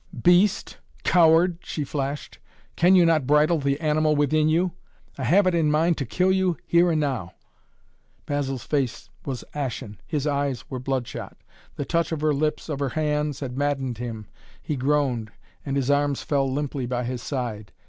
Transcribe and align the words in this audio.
"Beast! 0.23 0.79
Coward!" 1.03 1.59
she 1.61 1.83
flashed, 1.83 2.39
"Can 2.75 2.95
you 2.95 3.05
not 3.05 3.27
bridle 3.27 3.59
the 3.59 3.79
animal 3.79 4.15
within 4.15 4.49
you? 4.49 4.71
I 5.15 5.25
have 5.25 5.45
it 5.45 5.53
in 5.53 5.69
mind 5.69 5.99
to 5.99 6.07
kill 6.07 6.31
you 6.31 6.57
here 6.65 6.89
and 6.89 6.99
now." 6.99 7.35
Basil's 8.25 8.63
face 8.63 9.11
was 9.27 9.43
ashen. 9.53 10.01
His 10.07 10.25
eyes 10.25 10.67
were 10.71 10.79
bloodshot. 10.79 11.37
The 11.75 11.85
touch 11.85 12.11
of 12.11 12.21
her 12.21 12.33
lips, 12.33 12.67
of 12.67 12.79
her 12.79 12.89
hands, 12.89 13.41
had 13.41 13.55
maddened 13.55 13.99
him. 13.99 14.25
He 14.59 14.75
groaned, 14.75 15.31
and 15.63 15.77
his 15.77 15.91
arms 15.91 16.23
fell 16.23 16.51
limply 16.51 16.87
by 16.87 17.03
his 17.03 17.21
side. 17.21 17.71